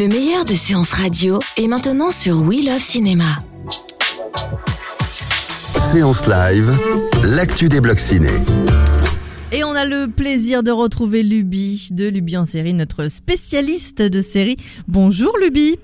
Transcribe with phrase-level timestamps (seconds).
[0.00, 3.44] Le meilleur de séances radio est maintenant sur We Love Cinéma.
[5.76, 6.72] Séance live,
[7.22, 8.30] l'actu des blocs ciné.
[9.52, 14.22] Et on a le plaisir de retrouver Luby de Luby en série, notre spécialiste de
[14.22, 14.56] série.
[14.88, 15.78] Bonjour Luby.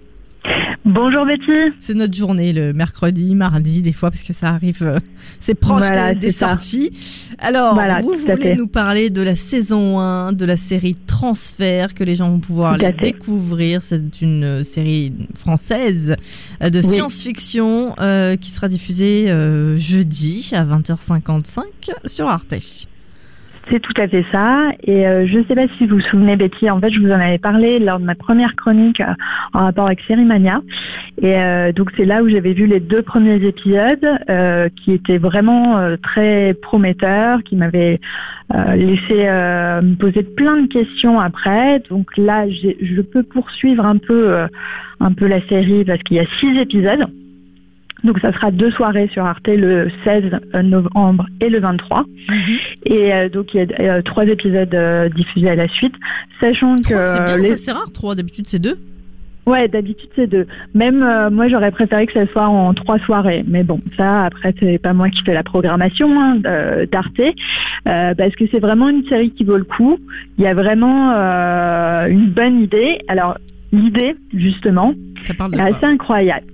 [0.85, 1.73] Bonjour Betty.
[1.81, 5.01] C'est notre journée le mercredi, mardi, des fois parce que ça arrive, euh,
[5.41, 6.91] c'est proche Voilà, des, sorties.
[7.39, 12.05] Alors, Voilà, vous voulez nous parler de la saison 1 de la série Transfert que
[12.05, 13.83] les gens vont pouvoir aller découvrir.
[13.83, 16.15] C'est une euh, série française
[16.63, 16.95] euh, de Oui.
[16.95, 21.63] science-fiction euh, qui sera diffusée euh, jeudi à 20h55
[22.05, 22.55] sur Arte.
[23.69, 24.71] C'est tout à fait ça.
[24.85, 27.11] Et euh, je ne sais pas si vous vous souvenez, Betty, en fait, je vous
[27.11, 29.13] en avais parlé lors de ma première chronique euh,
[29.55, 30.63] en rapport avec Sérimania.
[31.21, 35.19] Et euh, donc, c'est là où j'avais vu les deux premiers épisodes euh, qui étaient
[35.19, 38.01] vraiment très prometteurs, qui m'avaient
[38.77, 41.83] laissé me poser plein de questions après.
[41.91, 44.47] Donc là, je peux poursuivre un peu,
[45.01, 47.07] un peu la série parce qu'il y a six épisodes.
[48.07, 50.25] Donc ça sera deux soirées sur Arte le 16
[50.63, 52.05] novembre et le 23.
[52.87, 55.95] Et euh, donc il y a euh, trois épisodes euh, diffusés à la suite,
[56.41, 58.15] sachant que c'est bien, euh, les- ça, c'est rare, trois.
[58.15, 58.77] D'habitude, c'est deux.
[59.47, 60.47] ouais d'habitude c'est deux.
[60.75, 64.55] Même euh, moi j'aurais préféré que ça soit en trois soirées, mais bon ça après
[64.61, 66.37] c'est pas moi qui fais la programmation hein,
[66.91, 67.21] d'Arte
[67.89, 69.99] euh, parce que c'est vraiment une série qui vaut le coup.
[70.39, 72.99] Il y a vraiment euh, une bonne idée.
[73.09, 73.37] Alors
[73.73, 74.95] l'idée justement
[75.27, 76.47] Ça parle de est quoi assez incroyable.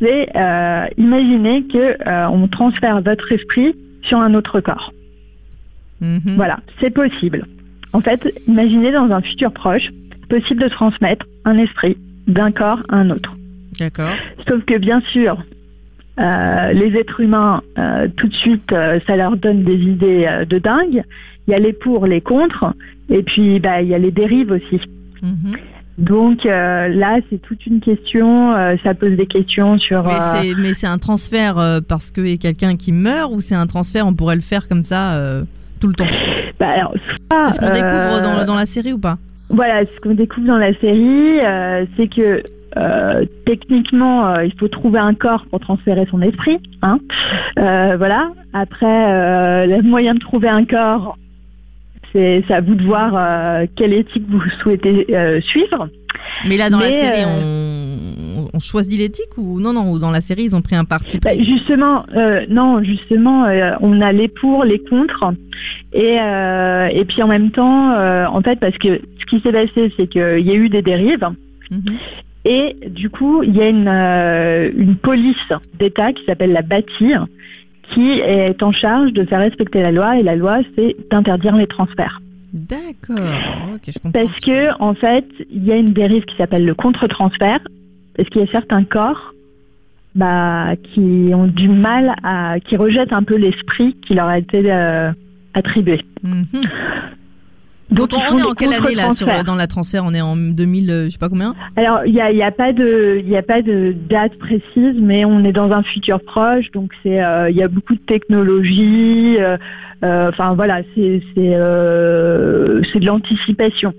[0.00, 4.92] C'est euh, imaginer que euh, on transfère votre esprit sur un autre corps.
[6.00, 6.20] Mhm.
[6.36, 7.46] Voilà, c'est possible.
[7.92, 9.90] En fait, imaginez dans un futur proche,
[10.28, 11.96] possible de transmettre un esprit
[12.26, 13.36] d'un corps à un autre.
[13.78, 14.14] D'accord.
[14.48, 15.42] Sauf que bien sûr,
[16.18, 20.58] euh, les êtres humains, euh, tout de suite, euh, ça leur donne des idées de
[20.58, 21.02] dingue.
[21.46, 22.74] Il y a les pour, les contre,
[23.08, 24.80] et puis bah, il y a les dérives aussi.
[25.22, 25.56] Mhm.
[26.00, 28.54] Donc euh, là, c'est toute une question.
[28.54, 30.02] euh, ça pose des questions sur.
[30.02, 34.14] Mais euh, c'est un transfert parce a quelqu'un qui meurt ou c'est un transfert on
[34.14, 35.20] pourrait le faire comme ça
[35.78, 36.06] tout le temps?
[36.58, 36.90] bah,
[37.44, 39.18] C'est ce qu'on découvre dans, dans la série ou pas?
[39.50, 41.40] Voilà, ce qu'on découvre dans la série,
[41.96, 42.42] c'est que
[42.76, 46.58] euh, techniquement, euh, il faut trouver un corps pour transférer son esprit.
[46.82, 46.98] Hein
[47.58, 48.30] Euh, voilà.
[48.52, 51.16] Après, le moyen de trouver un corps,
[52.12, 55.88] c'est à vous de voir euh, quelle éthique vous souhaitez euh, suivre.
[56.46, 60.10] Mais là dans la série euh, on, on choisit l'éthique ou non non ou dans
[60.10, 62.04] la série ils ont pris un parti Bah, justement,
[62.48, 63.46] non, justement,
[63.80, 65.32] on a les pour, les contre,
[65.92, 67.94] et et puis en même temps,
[68.26, 71.28] en fait, parce que ce qui s'est passé, c'est qu'il y a eu des dérives.
[71.70, 71.96] Mhm.
[72.44, 75.36] Et du coup, il y a une, une police
[75.78, 77.14] d'État qui s'appelle la BATI
[77.92, 81.66] qui est en charge de faire respecter la loi et la loi c'est d'interdire les
[81.66, 82.20] transferts.
[82.52, 83.16] D'accord.
[83.74, 84.10] OK, je comprends.
[84.12, 87.60] Parce que en fait, il y a une dérive qui s'appelle le contre-transfert
[88.16, 89.34] parce qu'il y a certains corps
[90.14, 94.62] bah, qui ont du mal à qui rejettent un peu l'esprit qui leur a été
[94.70, 95.12] euh,
[95.54, 96.00] attribué?
[96.22, 96.46] Mhm.
[97.90, 100.90] Donc, on est en quelle année là sur, dans la transfert On est en 2000
[100.90, 103.28] euh, je sais pas combien Alors, il n'y a, il y a pas de, il
[103.28, 107.22] y a pas de date précise, mais on est dans un futur proche, donc c'est,
[107.22, 109.36] euh, il y a beaucoup de technologie.
[109.40, 109.56] euh,
[110.04, 113.92] euh, Enfin voilà, c'est, c'est, euh, c'est de l'anticipation.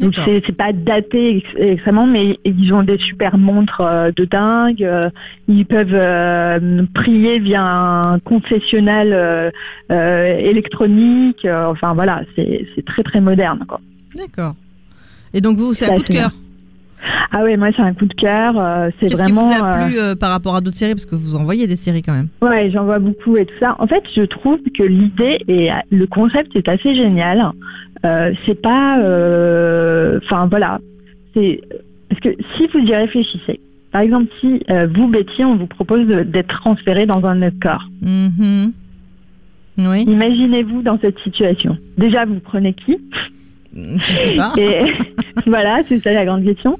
[0.00, 4.82] Donc c'est, pas daté ex- extrêmement, mais ils ont des super montres euh, de dingue.
[4.82, 5.08] euh,
[5.46, 9.52] ils peuvent euh, prier via un confessionnal
[9.90, 11.46] électronique.
[11.46, 13.64] enfin voilà, c'est, très très moderne.
[13.68, 13.80] Quoi.
[14.16, 14.54] D'accord.
[15.32, 16.30] Et donc vous c'est un coup de cœur?
[17.32, 18.58] Ah ouais, moi c'est un coup de cœur.
[18.58, 19.50] euh, c'est Qu'est-ce vraiment.
[19.50, 20.94] qui vous a plu euh, par rapport à d'autres séries?
[20.94, 22.28] Parce que vous envoyez des séries quand même.
[22.40, 23.76] Ouais, j'en vois beaucoup et tout ça.
[23.78, 27.50] En fait, je trouve que l'idée et le concept est assez génial.
[28.04, 30.78] Euh, c'est pas, euh, enfin voilà,
[31.34, 31.60] c'est
[32.08, 33.60] parce que si vous y réfléchissez,
[33.92, 37.88] par exemple, si euh, vous Betty, on vous propose d'être transféré dans un autre corps,
[38.02, 38.72] Mhm.
[39.78, 40.02] Oui.
[40.02, 41.76] imaginez-vous dans cette situation.
[41.98, 42.96] Déjà, vous prenez qui?
[43.74, 44.52] Je sais pas.
[44.56, 44.82] Et
[45.46, 46.78] voilà, c'est ça la grande question.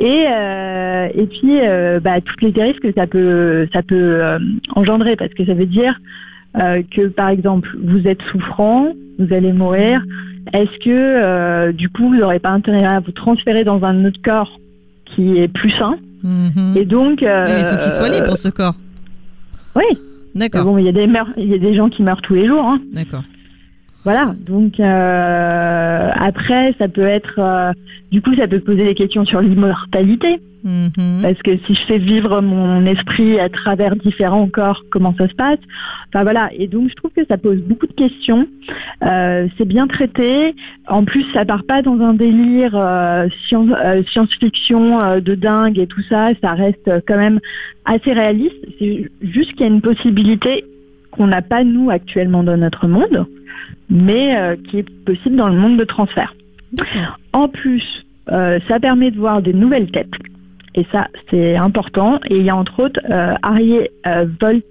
[0.00, 4.38] Et euh, et puis euh, bah, toutes les dérives que ça peut ça peut euh,
[4.74, 6.00] engendrer parce que ça veut dire
[6.60, 10.02] euh, que par exemple vous êtes souffrant, vous allez mourir.
[10.52, 14.20] Est-ce que euh, du coup vous n'aurez pas intérêt à vous transférer dans un autre
[14.22, 14.58] corps
[15.06, 16.76] qui est plus sain Mhm.
[16.76, 18.76] Et donc, euh, il faut qu'il soit libre pour ce corps.
[19.74, 19.82] Oui.
[20.36, 20.64] D'accord.
[20.64, 22.46] Bon, il y a des meurs- il y a des gens qui meurent tous les
[22.46, 22.64] jours.
[22.64, 22.78] Hein.
[22.92, 23.24] D'accord.
[24.04, 24.34] Voilà.
[24.46, 27.72] Donc euh, après, ça peut être, euh,
[28.10, 30.40] du coup, ça peut poser des questions sur l'immortalité.
[30.64, 31.22] Mhm.
[31.22, 35.34] Parce que si je fais vivre mon esprit à travers différents corps, comment ça se
[35.34, 35.58] passe?
[36.08, 36.50] Enfin voilà.
[36.56, 38.46] Et donc je trouve que ça pose beaucoup de questions.
[39.04, 40.54] Euh, c'est bien traité.
[40.86, 42.72] En plus, ça part pas dans un délire
[43.46, 46.28] science, euh, science-fiction euh, de dingue et tout ça.
[46.40, 47.40] Ça reste quand même
[47.84, 48.54] assez réaliste.
[48.78, 50.64] C'est juste qu'il y a une possibilité
[51.10, 53.26] qu'on n'a pas nous actuellement dans notre monde,
[53.90, 56.34] mais euh, qui est possible dans le monde de transfert.
[57.32, 60.14] En plus, euh, ça permet de voir des nouvelles têtes.
[60.74, 62.18] Et ça, c'est important.
[62.30, 64.64] Et il y a entre autres euh, Arié euh, Volt,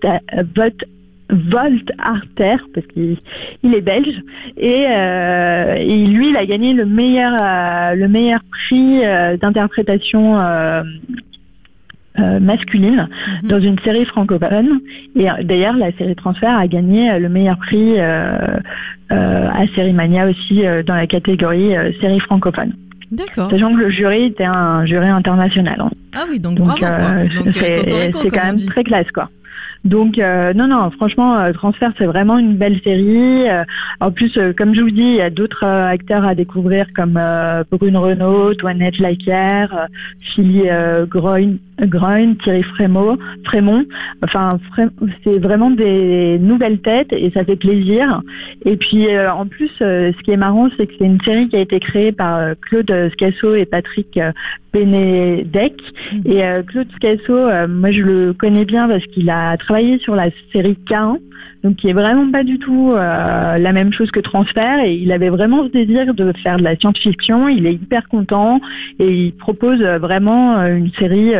[1.29, 3.17] Volt Arter, parce qu'il
[3.63, 4.21] il est belge.
[4.57, 7.31] Et, et lui, il a gagné le meilleur,
[7.95, 9.01] le meilleur prix
[9.39, 10.35] d'interprétation
[12.19, 13.07] euh, masculine
[13.43, 13.49] Mhm.
[13.49, 14.79] dans une série francophone.
[15.15, 18.37] Et euh, d'ailleurs, la série Transfert a gagné euh, le meilleur prix euh,
[19.11, 22.73] euh, à Série Mania aussi euh, dans la catégorie euh, série francophone.
[23.11, 23.49] D'accord.
[23.51, 25.75] Sachant que le jury était un jury international.
[25.79, 25.89] hein.
[26.15, 26.85] Ah oui, donc, Donc bravo.
[27.53, 28.65] c'est quand même dit.
[28.65, 29.29] très classe quoi.
[29.83, 33.49] Donc euh, non non franchement euh, Transfert c'est vraiment une belle série.
[33.49, 33.63] Euh,
[33.99, 37.19] en plus comme je vous dis il y a d'autres acteurs à découvrir comme
[37.71, 39.87] Brune Renaud, Toinette Lacker,
[40.21, 40.63] Philly
[41.07, 41.55] Groin,
[42.43, 43.17] Thierry Frémont.
[44.23, 44.49] Enfin
[45.23, 48.21] c'est vraiment des nouvelles têtes et ça fait plaisir.
[48.65, 51.59] Et puis en plus ce qui est marrant c'est que c'est une série qui a
[51.59, 54.19] été créée par Claude Scasso et Patrick
[54.73, 55.73] Benedek.
[56.13, 56.21] Mhm.
[56.25, 60.15] Et euh, Claude Scasso, euh, moi je le connais bien parce qu'il a travaillé sur
[60.15, 61.17] la série K1,
[61.63, 64.79] donc qui est vraiment pas du tout euh, la même chose que Transfert.
[64.83, 67.49] Et il avait vraiment ce désir de faire de la science-fiction.
[67.49, 68.61] Il est hyper content
[68.99, 71.33] et il propose vraiment une série.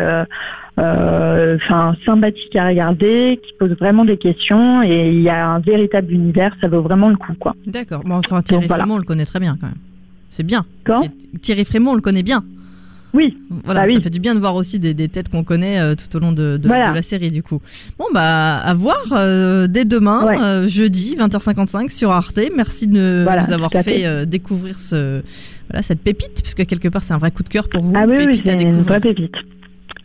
[0.77, 6.11] enfin sympathique à regarder, qui pose vraiment des questions et il y a un véritable
[6.11, 7.55] univers, ça vaut vraiment le coup quoi.
[7.67, 8.01] D'accord.
[8.03, 8.83] Bon, enfin, Thierry Donc, voilà.
[8.83, 9.75] Frémont, on le connaît très bien quand même.
[10.31, 10.65] C'est bien.
[10.85, 11.03] Quand?
[11.41, 12.43] Thierry Frémont, on le connaît bien.
[13.13, 13.95] Oui, Voilà, Bah oui.
[13.95, 16.19] ça fait du bien de voir aussi des, des têtes qu'on connaît euh, tout au
[16.19, 16.91] long de, de- Voilà.
[16.91, 17.59] de la série du coup.
[17.99, 20.37] Bon bah à voir euh, dès demain, Ouais.
[20.41, 22.39] euh, jeudi 20h55 sur Arte.
[22.55, 24.05] Merci de Voilà, nous avoir fait, fait.
[24.05, 25.21] euh, découvrir ce
[25.69, 27.93] voilà cette pépite puisque quelque part c'est un vrai coup de cœur pour vous.
[27.95, 29.35] Ah oui, oui, c'est une vraie pépite.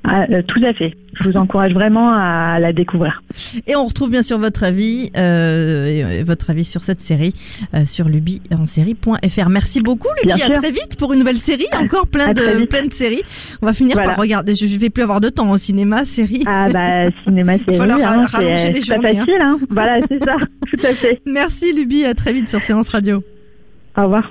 [0.08, 0.94] Ah, euh, tout à fait.
[1.20, 3.22] Je vous encourage vraiment à la découvrir.
[3.66, 5.86] Et on retrouve bien sûr votre avis, euh,
[6.20, 7.32] et votre avis sur cette série
[7.74, 9.48] euh, sur lubiensérie.fr.
[9.48, 10.56] Merci beaucoup Luby, Bien à sûr.
[10.62, 13.22] très vite pour une nouvelle série, encore plein À de plein de séries.
[13.62, 14.10] On va finir Voilà.
[14.10, 14.54] par regarder.
[14.54, 16.42] Je, je vais plus avoir de temps au cinéma, série.
[16.46, 19.20] Ah bah cinéma série, falloir hein, rallonger les c'est pas journées, hein.
[19.20, 19.40] facile.
[19.40, 19.58] Hein.
[19.70, 20.36] Voilà, c'est ça.
[20.70, 21.20] Tout à fait.
[21.26, 23.22] Merci Luby, à très vite sur Séance Radio.
[23.96, 24.30] Au revoir.